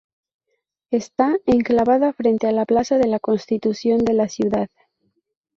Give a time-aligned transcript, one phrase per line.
[0.89, 4.67] Está enclavada frente a la plaza de la Constitución de la ciudad.